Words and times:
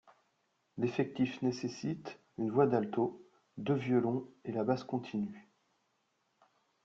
L'effectif 0.79 1.43
nécessite 1.43 2.17
une 2.39 2.49
voix 2.49 2.65
d'alto, 2.65 3.23
deux 3.57 3.75
violons 3.75 4.27
et 4.45 4.51
la 4.51 4.63
basse 4.63 4.83
continue. 4.83 5.47